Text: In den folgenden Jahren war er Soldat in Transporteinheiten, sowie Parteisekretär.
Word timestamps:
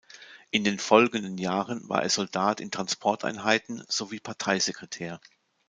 In 0.49 0.63
den 0.63 0.79
folgenden 0.79 1.37
Jahren 1.37 1.87
war 1.87 2.01
er 2.01 2.09
Soldat 2.09 2.59
in 2.59 2.71
Transporteinheiten, 2.71 3.83
sowie 3.87 4.19
Parteisekretär. 4.19 5.21